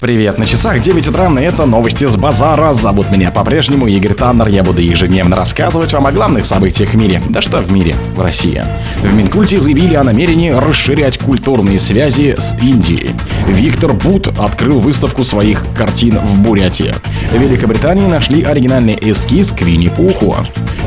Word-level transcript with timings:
Привет, 0.00 0.38
на 0.38 0.46
часах 0.46 0.80
9 0.80 1.08
утра, 1.08 1.28
и 1.40 1.42
это 1.42 1.66
новости 1.66 2.06
с 2.06 2.16
базара. 2.16 2.72
Зовут 2.72 3.10
меня 3.10 3.32
по-прежнему 3.32 3.88
Игорь 3.88 4.14
Таннер. 4.14 4.46
Я 4.46 4.62
буду 4.62 4.80
ежедневно 4.80 5.34
рассказывать 5.34 5.92
вам 5.92 6.06
о 6.06 6.12
главных 6.12 6.46
событиях 6.46 6.90
в 6.90 6.96
мире. 6.96 7.20
Да 7.28 7.42
что 7.42 7.58
в 7.58 7.72
мире, 7.72 7.96
в 8.14 8.20
России. 8.20 8.62
В 8.98 9.12
Минкульте 9.12 9.58
заявили 9.58 9.96
о 9.96 10.04
намерении 10.04 10.50
расширять 10.50 11.18
культурные 11.18 11.80
связи 11.80 12.36
с 12.38 12.54
Индией. 12.62 13.10
Виктор 13.48 13.92
Бут 13.92 14.28
открыл 14.38 14.78
выставку 14.78 15.24
своих 15.24 15.64
картин 15.76 16.20
в 16.20 16.42
Бурятии. 16.42 16.94
В 17.32 17.36
Великобритании 17.36 18.06
нашли 18.06 18.44
оригинальный 18.44 18.96
эскиз 19.00 19.50
к 19.50 19.62
Винни-Пуху. 19.62 20.36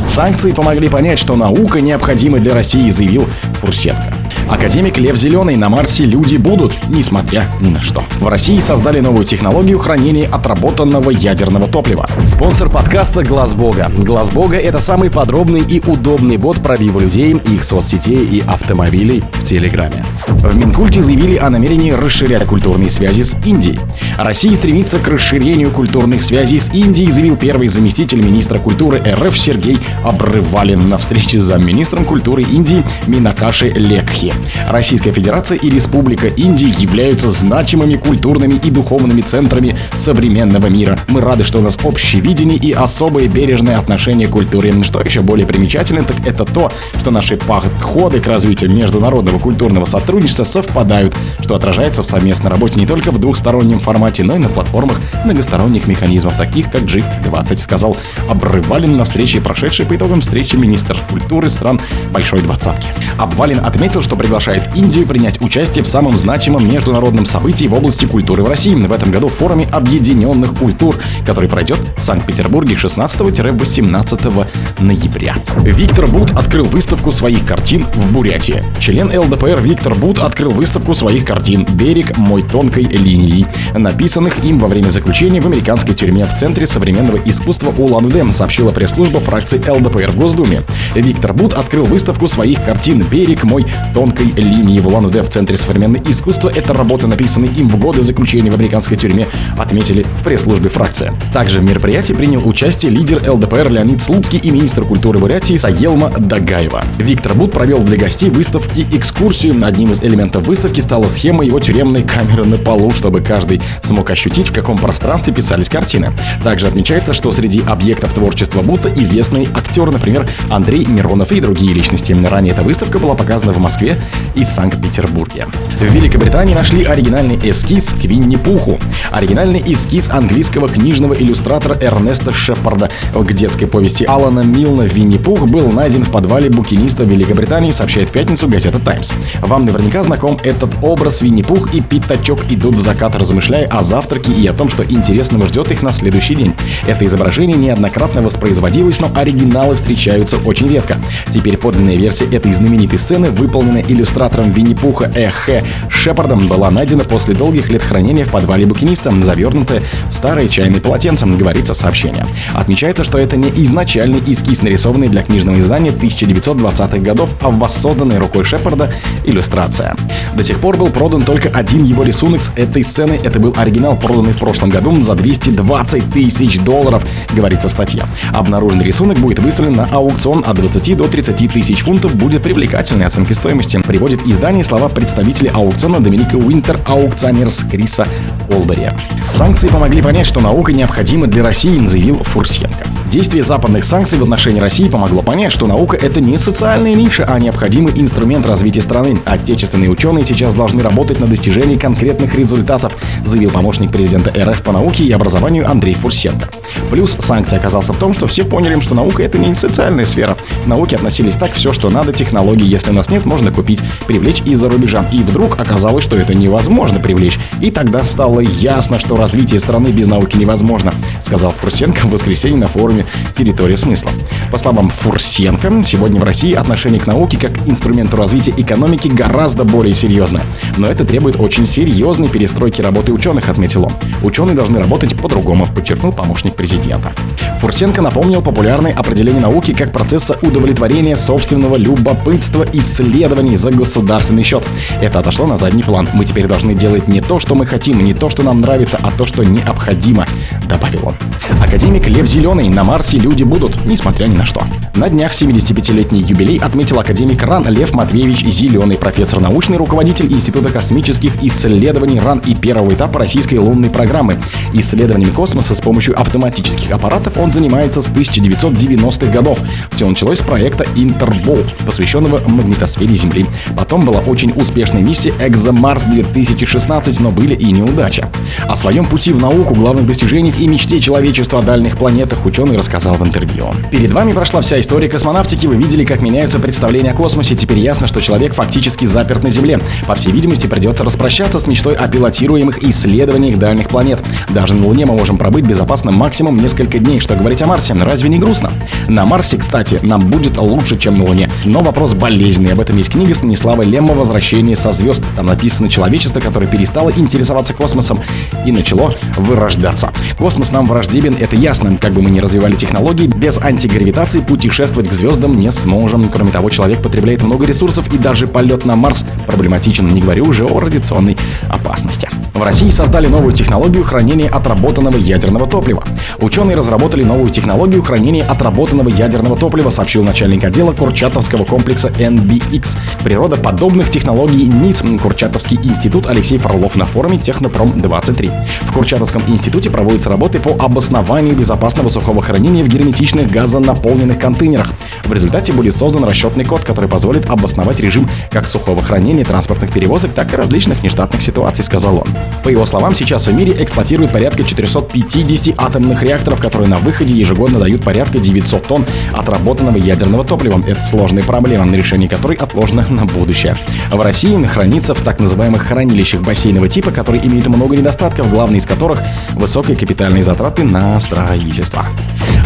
Санкции 0.08 0.54
помогли 0.54 0.88
понять, 0.88 1.20
что 1.20 1.36
наука 1.36 1.82
необходима 1.82 2.40
для 2.40 2.54
России, 2.54 2.90
заявил 2.90 3.28
Фурсенко. 3.60 4.21
Академик 4.50 4.98
Лев 4.98 5.18
Зеленый 5.18 5.56
на 5.56 5.70
Марсе 5.70 6.06
люди 6.06 6.36
будут, 6.36 6.74
несмотря 6.90 7.46
ни 7.60 7.70
на 7.70 7.82
что. 7.82 8.04
В 8.20 8.28
России 8.28 8.60
создали 8.60 9.00
новую 9.00 9.26
технологию 9.26 9.80
хранения 9.80 10.28
отработанного 10.30 11.10
ядерного 11.12 11.68
топлива. 11.68 12.08
Спонсор 12.26 12.70
подкаста 12.70 13.24
Глаз 13.24 13.54
Бога. 13.54 13.92
Глаз 13.98 14.32
Бога 14.32 14.58
это 14.58 14.80
самый 14.80 15.10
подробный 15.10 15.62
и 15.62 15.82
удобный 15.86 16.38
бот 16.38 16.62
пробива 16.62 17.00
людей, 17.00 17.34
их 17.34 17.64
соцсетей 17.64 18.26
и 18.26 18.42
автомобилей 18.42 19.24
в 19.34 19.44
Телеграме. 19.44 20.04
В 20.28 20.56
Минкульте 20.56 21.04
заявили 21.04 21.38
о 21.38 21.50
намерении 21.50 21.92
расширять 21.92 22.46
культурные 22.46 22.90
связи 22.90 23.24
с 23.24 23.36
Индией. 23.46 23.80
Россия 24.18 24.56
стремится 24.56 25.00
к 25.00 25.08
расширению 25.08 25.72
культурных 25.72 26.22
связей 26.22 26.60
с 26.60 26.74
Индией, 26.74 27.12
заявил 27.12 27.38
первый 27.38 27.68
заместитель 27.68 28.24
министра 28.24 28.60
культуры 28.60 29.02
РФ 29.06 29.38
Сергей 29.38 29.78
Обрывалин 30.04 30.90
на 30.90 30.98
встрече 30.98 31.40
с 31.40 31.44
замминистром 31.44 32.06
культуры 32.06 32.44
Индии 32.44 32.84
Минакаши 33.08 33.70
Лекхи. 33.70 34.31
Российская 34.68 35.12
Федерация 35.12 35.58
и 35.58 35.70
Республика 35.70 36.28
Индия 36.28 36.70
являются 36.70 37.30
значимыми 37.32 37.96
культурными 37.96 38.56
и 38.64 38.70
духовными 38.70 39.22
центрами 39.22 39.76
современного 39.94 40.68
мира. 40.68 40.98
Мы 41.08 41.22
рады, 41.22 41.44
что 41.44 41.60
у 41.60 41.62
нас 41.62 41.78
общее 41.84 42.22
видение 42.22 42.58
и 42.58 42.72
особое 42.72 43.28
бережное 43.28 43.78
отношение 43.78 44.28
к 44.28 44.32
культуре. 44.32 44.72
Что 44.84 45.02
еще 45.02 45.22
более 45.22 45.46
примечательно, 45.46 46.04
так 46.04 46.26
это 46.26 46.46
то, 46.46 46.72
что 47.00 47.12
наши 47.12 47.38
подходы 47.38 48.20
к 48.20 48.28
развитию 48.28 48.72
международного 48.72 49.40
культурного 49.40 49.86
сотрудничества 49.86 50.44
совпадают, 50.44 51.16
что 51.42 51.56
отражается 51.56 52.04
в 52.04 52.06
совместной 52.06 52.50
работе 52.50 52.80
не 52.80 52.86
только 52.86 53.12
в 53.12 53.20
двухстороннем 53.20 53.80
формате, 53.80 54.24
но 54.24 54.36
и 54.36 54.40
на 54.40 54.50
платформах 54.50 55.00
многосторонних 55.26 55.88
механизмов, 55.88 56.38
таких 56.38 56.72
как 56.72 56.84
G20, 56.84 57.58
сказал 57.58 57.98
Обрывалин 58.30 58.98
на 58.98 59.06
встрече, 59.06 59.42
прошедшей 59.42 59.86
по 59.86 59.96
итогам 59.96 60.22
встречи 60.22 60.56
министр 60.56 60.98
культуры 61.10 61.50
стран 61.50 61.80
Большой 62.12 62.42
Двадцатки. 62.42 62.88
Обвалин 63.18 63.60
отметил, 63.60 64.02
что 64.02 64.16
приглашает 64.22 64.70
Индию 64.76 65.08
принять 65.08 65.42
участие 65.42 65.84
в 65.84 65.88
самом 65.88 66.16
значимом 66.16 66.72
международном 66.72 67.26
событии 67.26 67.66
в 67.66 67.74
области 67.74 68.06
культуры 68.06 68.44
в 68.44 68.48
России 68.48 68.76
в 68.76 68.92
этом 68.92 69.10
году 69.10 69.28
в 69.28 69.34
форуме 69.34 69.68
объединенных 69.72 70.54
культур, 70.54 70.96
который 71.26 71.50
пройдет 71.50 71.80
в 71.98 72.04
Санкт-Петербурге 72.04 72.76
16-18 72.76 74.48
ноября. 74.80 75.36
Виктор 75.64 76.06
Бут 76.06 76.32
открыл 76.34 76.66
выставку 76.66 77.12
своих 77.12 77.48
картин 77.48 77.84
в 77.96 78.14
Бурятии. 78.14 78.64
Член 78.80 79.08
ЛДПР 79.08 79.60
Виктор 79.60 79.96
Бут 79.96 80.20
открыл 80.20 80.52
выставку 80.52 80.94
своих 80.94 81.26
картин 81.26 81.66
«Берег 81.74 82.16
мой 82.16 82.44
тонкой 82.44 82.84
линией», 82.84 83.48
написанных 83.74 84.44
им 84.44 84.60
во 84.60 84.68
время 84.68 84.92
заключения 84.92 85.42
в 85.42 85.48
американской 85.48 85.96
тюрьме 85.96 86.26
в 86.26 86.38
Центре 86.38 86.68
современного 86.68 87.18
искусства 87.26 87.74
Улан-Удэ, 87.76 88.30
сообщила 88.32 88.70
пресс-служба 88.70 89.20
фракции 89.20 89.58
ЛДПР 89.58 90.12
в 90.12 90.18
Госдуме. 90.18 90.62
Виктор 90.94 91.34
Бут 91.34 91.54
открыл 91.54 91.86
выставку 91.86 92.28
своих 92.28 92.64
картин 92.64 93.02
«Берег 93.02 93.44
мой 93.44 93.66
тонкой 93.96 94.11
линии 94.20 94.80
в 94.80 94.88
Улан-Удэ 94.88 95.24
в 95.24 95.30
Центре 95.30 95.58
современного 95.58 96.04
искусства. 96.10 96.52
Это 96.54 96.74
работы, 96.74 97.08
написанные 97.08 97.52
им 97.52 97.70
в 97.70 97.78
годы 97.78 98.02
заключения 98.02 98.52
в 98.52 98.56
американской 98.56 98.98
тюрьме, 98.98 99.26
отметили 99.58 100.04
в 100.04 100.24
пресс-службе 100.24 100.70
фракция. 100.70 101.14
Также 101.34 101.60
в 101.60 101.64
мероприятии 101.64 102.14
принял 102.14 102.48
участие 102.48 102.92
лидер 102.92 103.22
ЛДПР 103.30 103.70
Леонид 103.70 104.02
Слуцкий 104.02 104.40
и 104.40 104.52
министр 104.52 104.84
культуры 104.84 105.20
Бурятии 105.20 105.58
Саелма 105.58 106.10
Дагаева. 106.10 106.84
Виктор 106.98 107.34
Бут 107.34 107.52
провел 107.52 107.80
для 107.80 107.98
гостей 107.98 108.30
выставки 108.30 108.86
экскурсию. 108.92 109.66
Одним 109.66 109.92
из 109.92 110.04
элементов 110.04 110.48
выставки 110.48 110.80
стала 110.80 111.08
схема 111.08 111.46
его 111.46 111.60
тюремной 111.60 112.04
камеры 112.04 112.46
на 112.46 112.58
полу, 112.58 112.92
чтобы 112.92 113.22
каждый 113.22 113.62
смог 113.84 114.10
ощутить, 114.10 114.50
в 114.50 114.54
каком 114.54 114.78
пространстве 114.78 115.34
писались 115.34 115.70
картины. 115.70 116.10
Также 116.44 116.68
отмечается, 116.68 117.14
что 117.14 117.32
среди 117.32 117.62
объектов 117.68 118.14
творчества 118.14 118.62
Бута 118.62 118.92
известный 118.96 119.48
актер, 119.54 119.92
например, 119.92 120.28
Андрей 120.50 120.86
Миронов 120.86 121.32
и 121.32 121.40
другие 121.40 121.74
личности. 121.74 122.12
Ранее 122.12 122.54
эта 122.54 122.64
выставка 122.64 122.98
была 123.00 123.16
показана 123.16 123.54
в 123.54 123.60
Москве 123.60 124.01
и 124.36 124.44
Санкт-Петербурге. 124.44 125.46
В 125.78 125.84
Великобритании 125.84 126.54
нашли 126.54 126.84
оригинальный 126.84 127.40
эскиз 127.44 127.90
к 127.90 128.04
Винни-Пуху. 128.04 128.80
Оригинальный 129.12 129.62
эскиз 129.66 130.10
английского 130.10 130.70
книжного 130.70 131.14
иллюстратора 131.14 131.78
Эрнеста 131.80 132.32
Шепарда 132.32 132.90
к 133.14 133.34
детской 133.34 133.66
повести 133.66 134.04
Алана 134.04 134.42
Милна 134.42 134.84
«Винни-Пух» 134.84 135.48
был 135.48 135.72
найден 135.72 136.04
в 136.04 136.12
подвале 136.12 136.50
букиниста 136.50 137.04
Великобритании, 137.04 137.72
сообщает 137.72 138.10
в 138.10 138.12
пятницу 138.12 138.48
газета 138.48 138.80
«Таймс». 138.80 139.12
Вам 139.42 139.66
наверняка 139.66 140.04
знаком 140.04 140.38
этот 140.44 140.70
образ 140.82 141.22
Винни-Пух 141.22 141.74
и 141.74 141.82
Пятачок 141.82 142.40
идут 142.50 142.76
в 142.76 142.82
закат, 142.82 143.16
размышляя 143.16 143.66
о 143.68 143.84
завтраке 143.84 144.32
и 144.32 144.46
о 144.48 144.54
том, 144.54 144.70
что 144.70 144.84
интересного 144.84 145.48
ждет 145.48 145.72
их 145.72 145.82
на 145.84 145.92
следующий 145.92 146.36
день. 146.36 146.54
Это 146.88 147.06
изображение 147.06 147.58
неоднократно 147.58 148.22
воспроизводилось, 148.22 149.00
но 149.00 149.10
оригиналы 149.14 149.76
встречаются 149.76 150.38
очень 150.38 150.68
редко. 150.68 150.96
Теперь 151.34 151.58
подлинная 151.58 151.96
версия 151.96 152.26
этой 152.26 152.54
знаменитой 152.54 153.00
сцены, 153.00 153.30
выполненная 153.30 153.84
иллюстратором 153.92 154.52
Винни-Пуха 154.52 155.12
Эхе 155.16 155.64
Шепардом, 155.90 156.48
была 156.48 156.72
найдена 156.72 157.04
после 157.04 157.34
долгих 157.34 157.70
лет 157.70 157.82
хранения 157.82 158.26
в 158.26 158.32
подвале 158.32 158.66
букиниста, 158.66 159.12
завернутая 159.22 159.82
в 160.10 160.14
старое 160.14 160.48
чайное 160.48 160.80
полотенце, 160.80 161.26
говорится 161.26 161.74
сообщение. 161.74 162.26
Отмечается, 162.54 163.04
что 163.04 163.18
это 163.18 163.38
не 163.38 163.50
изначальный 163.64 164.20
эскиз, 164.26 164.62
нарисованный 164.62 165.08
для 165.08 165.24
книжного 165.24 165.60
издания 165.60 165.92
1920-х 165.92 166.98
годов, 167.00 167.30
а 167.42 167.50
воссозданная 167.50 168.20
рукой 168.20 168.46
Шепарда 168.46 168.94
иллюстрация. 169.24 169.96
До 170.36 170.44
сих 170.44 170.60
пор 170.60 170.78
был 170.78 170.88
продан 170.88 171.24
только 171.24 171.50
один 171.50 171.84
его 171.84 172.04
рисунок 172.04 172.42
с 172.42 172.52
этой 172.56 172.84
сцены. 172.84 173.20
Это 173.24 173.40
был 173.40 173.54
оригинал, 173.58 173.98
проданный 173.98 174.34
в 174.34 174.40
прошлом 174.40 174.70
году 174.70 175.00
за 175.02 175.16
220 175.16 176.12
тысяч 176.12 176.60
долларов, 176.60 177.06
говорится 177.34 177.70
в 177.70 177.72
статье. 177.72 178.04
Обнаруженный 178.34 178.86
рисунок 178.86 179.18
будет 179.20 179.40
выставлен 179.40 179.74
на 179.74 179.86
аукцион 179.86 180.44
от 180.46 180.56
20 180.56 180.98
до 180.98 181.08
30 181.08 181.52
тысяч 181.52 181.82
фунтов. 181.82 182.16
Будет 182.16 182.44
привлекательной 182.44 183.06
оценкой 183.06 183.36
стоимости. 183.36 183.81
Приводит 183.86 184.22
издание 184.24 184.64
слова 184.64 184.90
представителя 184.90 185.52
аукциона 185.52 186.00
Доминика 186.00 186.36
Уинтер, 186.36 186.80
аукционерс 186.86 187.64
Криса 187.70 188.08
Олбери. 188.50 188.90
Санкции 189.28 189.68
помогли 189.68 190.02
понять, 190.02 190.28
что 190.28 190.40
наука 190.40 190.72
необходима 190.74 191.28
для 191.28 191.44
России, 191.44 191.86
заявил 191.86 192.24
Фурсенко. 192.24 192.86
Действие 193.12 193.44
западных 193.44 193.84
санкций 193.84 194.18
в 194.18 194.24
отношении 194.24 194.62
России 194.62 194.88
помогло 194.88 195.22
понять, 195.22 195.52
что 195.52 195.68
наука— 195.68 195.98
это 196.02 196.22
не 196.22 196.38
социальная 196.38 196.96
ниша, 196.96 197.26
а 197.28 197.38
необходимый 197.42 197.92
инструмент 197.94 198.48
развития 198.48 198.80
страны. 198.80 199.18
Отечественные 199.26 199.90
ученые 199.90 200.24
сейчас 200.24 200.54
должны 200.54 200.82
работать 200.82 201.20
на 201.20 201.28
достижении 201.28 201.76
конкретных 201.76 202.34
результатов, 202.36 202.96
заявил 203.26 203.50
помощник 203.50 203.92
президента 203.92 204.32
РФ 204.42 204.62
по 204.62 204.72
науке 204.72 205.04
и 205.04 205.12
образованию 205.12 205.70
Андрей 205.70 205.94
Фурсенко. 205.94 206.48
Плюс 206.90 207.18
санкция 207.20 207.60
оказался 207.60 207.92
в 207.92 207.98
том, 207.98 208.14
что 208.14 208.28
все 208.28 208.46
поняли, 208.46 208.80
что 208.80 208.96
наука— 208.96 209.24
это 209.24 209.38
не 209.38 209.56
социальная 209.56 210.06
сфера. 210.06 210.38
К 210.64 210.68
науке 210.68 210.96
относились 210.96 211.36
так, 211.36 211.52
все, 211.52 211.74
что 211.74 211.90
надо, 211.90 212.14
технологии, 212.14 212.66
если 212.66 212.92
у 212.92 212.94
нас 212.94 213.10
нет, 213.10 213.26
можно 213.26 213.52
купить, 213.52 213.82
привлечь 214.08 214.42
из-за 214.46 214.70
рубежа. 214.70 215.06
И 215.12 215.20
вдруг 215.20 215.60
оказалось, 215.60 216.06
что 216.06 216.16
это 216.16 216.34
невозможно 216.34 217.02
привлечь. 217.02 217.38
И 217.60 217.72
тогда 217.72 218.06
стало 218.06 218.40
ясно, 218.40 219.02
что 219.02 219.18
развитие 219.18 219.60
страны 219.60 219.88
без 219.88 220.08
науки 220.08 220.38
невозможно, 220.38 220.94
сказал 221.26 221.52
Фурсенко 221.52 222.08
в 222.08 222.12
воскресенье 222.12 222.58
на 222.58 222.68
форуме 222.68 223.01
«Территория 223.38 223.78
смыслов». 223.78 224.14
По 224.52 224.58
словам 224.58 224.90
Фурсенко, 224.90 225.72
сегодня 225.84 226.20
в 226.20 226.24
России 226.24 226.54
отношение 226.54 227.00
к 227.00 227.08
науке 227.08 227.38
как 227.38 227.52
инструменту 227.68 228.18
развития 228.18 228.54
экономики 228.58 229.08
гораздо 229.08 229.64
более 229.64 229.96
серьезное. 229.96 230.44
Но 230.78 230.88
это 230.88 231.06
требует 231.06 231.40
очень 231.40 231.68
серьезной 231.68 232.30
перестройки 232.30 232.82
работы 232.82 233.14
ученых, 233.14 233.50
отметил 233.50 233.86
он. 233.86 233.94
Ученые 234.24 234.56
должны 234.56 234.80
работать 234.80 235.16
по-другому, 235.16 235.68
подчеркнул 235.68 236.12
помощник 236.12 236.56
президента. 236.56 237.12
Фурсенко 237.60 238.02
напомнил 238.02 238.42
популярное 238.42 238.92
определение 238.94 239.42
науки 239.42 239.74
как 239.74 239.92
процесса 239.92 240.38
удовлетворения 240.42 241.16
собственного 241.16 241.76
любопытства 241.76 242.66
исследований 242.74 243.56
за 243.56 243.72
государственный 243.72 244.44
счет. 244.44 244.64
Это 245.02 245.20
отошло 245.20 245.46
на 245.46 245.58
задний 245.58 245.84
план. 245.84 246.10
Мы 246.14 246.26
теперь 246.26 246.48
должны 246.48 246.74
делать 246.74 247.08
не 247.08 247.22
то, 247.22 247.40
что 247.40 247.56
мы 247.56 247.66
хотим, 247.66 248.04
не 248.04 248.14
то, 248.14 248.30
что 248.30 248.44
нам 248.44 248.62
нравится, 248.62 249.00
а 249.02 249.12
то, 249.12 249.26
что 249.26 249.44
необходимо, 249.44 250.26
добавил 250.68 251.10
он. 251.10 251.16
Академик 251.64 252.08
Лев 252.08 252.28
Зеленый 252.28 252.70
на 252.70 252.84
Марсе 252.92 253.18
люди 253.18 253.44
будут, 253.44 253.86
несмотря 253.86 254.26
ни 254.26 254.36
на 254.36 254.46
что. 254.46 254.62
На 254.96 255.08
днях 255.08 255.32
75-летний 255.32 256.24
юбилей 256.24 256.58
отметил 256.58 257.00
академик 257.00 257.42
РАН 257.42 257.70
Лев 257.70 257.94
Матвеевич 257.94 258.44
Зеленый, 258.44 258.98
профессор 258.98 259.40
научный 259.40 259.78
руководитель 259.78 260.30
Института 260.30 260.68
космических 260.68 261.42
исследований 261.42 262.20
РАН 262.20 262.40
и 262.46 262.54
первого 262.54 262.94
этапа 262.94 263.20
российской 263.20 263.56
лунной 263.56 263.90
программы. 263.90 264.36
Исследованием 264.74 265.34
космоса 265.34 265.74
с 265.74 265.80
помощью 265.80 266.20
автоматических 266.20 266.92
аппаратов 266.92 267.38
он 267.38 267.54
занимается 267.54 268.02
с 268.02 268.10
1990-х 268.10 269.32
годов. 269.32 269.60
Все 269.92 270.06
началось 270.06 270.40
с 270.40 270.44
проекта 270.44 270.86
Интербол, 270.94 271.60
посвященного 271.86 272.46
магнитосфере 272.46 273.16
Земли. 273.16 273.46
Потом 273.78 274.02
была 274.02 274.20
очень 274.20 274.52
успешная 274.54 275.02
миссия 275.02 275.30
ExoMars 275.40 276.12
2016, 276.12 277.22
но 277.22 277.32
были 277.32 277.54
и 277.54 277.72
неудачи. 277.72 278.26
О 278.68 278.76
своем 278.76 279.06
пути 279.06 279.32
в 279.32 279.40
науку, 279.40 279.76
главных 279.76 280.08
достижениях 280.08 280.60
и 280.60 280.68
мечте 280.68 281.00
человечества 281.00 281.60
о 281.60 281.62
дальних 281.62 281.96
планетах 281.96 282.46
ученый 282.46 282.81
рассказал 282.82 283.14
в 283.14 283.24
интервью. 283.24 283.68
Перед 283.92 284.12
вами 284.12 284.34
прошла 284.34 284.62
вся 284.62 284.80
история 284.80 285.08
космонавтики, 285.08 285.68
вы 285.68 285.76
видели, 285.76 286.04
как 286.04 286.22
меняются 286.22 286.58
представления 286.58 287.12
о 287.12 287.14
космосе. 287.14 287.56
Теперь 287.56 287.78
ясно, 287.78 288.08
что 288.08 288.22
человек 288.22 288.56
фактически 288.56 289.06
заперт 289.06 289.44
на 289.44 289.52
Земле. 289.52 289.80
По 290.08 290.16
всей 290.16 290.32
видимости, 290.32 290.66
придется 290.66 291.04
распрощаться 291.04 291.60
с 291.60 291.68
мечтой 291.68 291.94
о 291.94 292.08
пилотируемых 292.08 292.84
исследованиях 292.84 293.60
дальних 293.60 293.90
планет. 293.90 294.20
Даже 294.50 294.74
на 294.74 294.88
Луне 294.88 295.06
мы 295.06 295.16
можем 295.16 295.38
пробыть 295.38 295.64
безопасно 295.64 296.12
максимум 296.12 296.58
несколько 296.58 296.98
дней. 296.98 297.20
Что 297.20 297.36
говорить 297.36 297.62
о 297.62 297.68
Марсе? 297.68 297.94
Разве 297.94 298.30
не 298.30 298.40
грустно? 298.40 298.72
На 299.08 299.26
Марсе, 299.26 299.58
кстати, 299.58 300.00
нам 300.02 300.22
будет 300.22 300.58
лучше, 300.58 300.98
чем 300.98 301.20
на 301.20 301.26
Луне. 301.26 301.52
Но 301.66 301.82
вопрос 301.82 302.16
болезненный. 302.16 302.74
Об 302.74 302.82
этом 302.82 302.98
есть 302.98 303.12
книга 303.12 303.36
Станислава 303.36 303.84
Лемма 303.84 304.16
«Возвращение 304.16 304.76
со 304.76 304.92
звезд». 304.92 305.24
Там 305.36 305.46
написано 305.46 305.88
человечество, 305.88 306.40
которое 306.40 306.66
перестало 306.66 307.12
интересоваться 307.12 307.74
космосом 307.74 308.20
и 308.66 308.72
начало 308.72 309.14
вырождаться. 309.38 310.12
Космос 310.42 310.72
нам 310.72 310.88
враждебен, 310.88 311.36
это 311.40 311.56
ясно. 311.56 311.96
Как 312.02 312.14
бы 312.14 312.24
мы 312.24 312.32
ни 312.32 312.40
развивали 312.40 312.74
технологии, 312.74 313.28
без 313.28 313.60
антигравитации 313.60 314.40
путешествовать 314.40 315.08
к 315.08 315.14
звездам 315.14 315.60
не 315.60 315.72
сможем. 315.72 316.30
Кроме 316.30 316.50
того, 316.50 316.72
человек 316.72 317.00
потребляет 317.04 317.44
много 317.44 317.64
ресурсов 317.68 318.12
и 318.12 318.18
даже 318.18 318.48
полет 318.48 318.84
на 318.84 318.96
Марс 318.96 319.24
проблематичен, 319.46 320.08
не 320.08 320.20
говорю 320.20 320.46
уже 320.46 320.66
о 320.66 320.80
радиационной 320.80 321.38
опасности. 321.70 322.28
В 322.56 322.64
России 322.64 322.90
создали 322.90 323.28
новую 323.28 323.54
технологию 323.54 324.04
хранения 324.04 324.50
отработанного 324.50 325.18
ядерного 325.18 325.68
топлива. 325.68 326.04
Ученые 326.40 326.76
разработали 326.76 327.24
новую 327.24 327.52
технологию 327.52 328.02
хранения 328.02 328.44
отработанного 328.44 329.10
ядерного 329.10 329.56
топлива, 329.56 329.92
сообщил 329.92 330.24
начальник 330.24 330.64
отдела 330.64 330.92
Курчатовского 330.94 331.66
комплекса 331.66 332.10
NBX. 332.10 332.98
Природа 333.24 333.58
подобных 333.58 334.10
технологий 334.10 334.66
НИЦ 334.66 335.04
Курчатовский 335.22 335.78
институт 335.84 336.26
Алексей 336.28 336.58
Фролов 336.58 336.96
на 336.96 337.06
форуме 337.06 337.38
Технопром-23. 337.38 338.52
В 338.82 338.94
Курчатовском 338.94 339.44
институте 339.48 339.92
проводятся 339.92 340.31
работы 340.32 340.60
по 340.60 340.72
обоснованию 340.84 341.56
безопасного 341.56 342.10
сухого 342.10 342.42
хранения 342.42 342.84
в 342.84 342.88
герметичных 342.88 343.52
газонаполненных 343.52 344.40
контейнерах. 344.40 344.92
В 345.26 345.34
результате 345.34 345.74
будет 345.74 345.96
создан 345.96 346.24
расчетный 346.24 346.66
код, 346.66 346.82
который 346.82 347.10
позволит 347.10 347.50
обосновать 347.50 348.00
режим 348.00 348.28
как 348.50 348.66
сухого 348.66 349.02
хранения 349.02 349.46
транспортных 349.46 349.92
перевозок, 349.92 350.32
так 350.32 350.54
и 350.54 350.56
различных 350.56 351.04
нештатных 351.04 351.42
ситуаций, 351.42 351.84
сказал 351.84 352.18
он. 352.18 352.28
По 352.64 352.70
его 352.70 352.86
словам, 352.86 353.14
сейчас 353.14 353.48
в 353.48 353.54
мире 353.54 353.76
эксплуатируют 353.84 354.32
порядка 354.32 354.64
450 354.64 355.76
атомных 355.78 356.24
реакторов, 356.24 356.60
которые 356.60 356.88
на 356.88 356.98
выходе 356.98 357.34
ежегодно 357.34 357.80
дают 357.80 358.04
порядка 358.04 358.40
900 358.40 358.84
тонн 358.84 359.06
отработанного 359.34 359.98
ядерного 359.98 360.44
топлива. 360.46 360.82
Это 360.86 361.04
сложная 361.04 361.44
проблема, 361.44 361.86
на 361.86 361.96
решение 361.96 362.30
которой 362.30 362.56
отложено 362.56 363.06
на 363.10 363.26
будущее. 363.26 363.76
В 364.10 364.20
России 364.22 364.56
хранится 364.66 365.14
в 365.14 365.22
так 365.22 365.40
называемых 365.40 365.84
хранилищах 365.84 366.42
бассейнового 366.42 366.88
типа, 366.88 367.12
которые 367.12 367.46
имеют 367.46 367.68
много 367.68 367.96
недостатков, 367.96 368.50
главный 368.50 368.80
из 368.80 368.86
которых– 368.86 369.22
высокие 369.56 369.98
капитальные 370.22 370.44
затраты 370.44 370.84
на 370.84 371.20
строительство. 371.20 372.06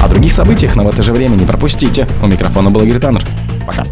О 0.03 0.09
других 0.09 0.33
событиях, 0.33 0.75
но 0.75 0.83
в 0.83 0.89
это 0.89 1.03
же 1.03 1.13
время 1.13 1.35
не 1.37 1.45
пропустите. 1.45 2.05
У 2.21 2.27
микрофона 2.27 2.69
был 2.69 2.81
Игорь 2.81 2.99
Таннер. 2.99 3.25
Пока. 3.65 3.85